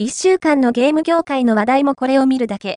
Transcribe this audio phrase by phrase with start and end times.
[0.00, 2.66] 一週間のゲーム業界の話題もこれを見るだけ。